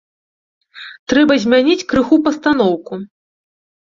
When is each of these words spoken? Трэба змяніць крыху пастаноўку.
Трэба 1.11 1.33
змяніць 1.43 1.85
крыху 1.93 2.15
пастаноўку. 2.27 2.93